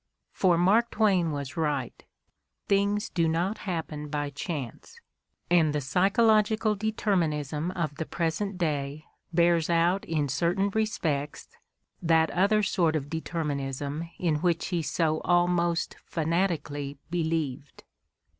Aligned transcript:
For 0.31 0.57
Mark 0.57 0.89
Twain 0.89 1.31
was 1.31 1.55
right— 1.55 2.03
things 2.67 3.07
do 3.07 3.27
not 3.27 3.59
happen 3.69 4.09
by 4.09 4.31
chance, 4.31 4.99
and 5.51 5.73
the 5.75 5.79
psychological 5.79 6.73
determinism 6.73 7.69
of 7.69 7.93
the 7.97 8.07
present 8.07 8.57
day 8.57 9.05
bears 9.31 9.69
out 9.69 10.03
in 10.05 10.27
certain 10.27 10.71
respects 10.71 11.49
that 12.01 12.31
other 12.31 12.63
sort 12.63 12.95
of 12.95 13.11
determinism 13.11 14.09
in 14.17 14.37
which 14.37 14.69
he 14.69 14.81
so 14.81 15.19
almost 15.19 15.95
fanatically 16.03 16.97
believed. 17.11 17.83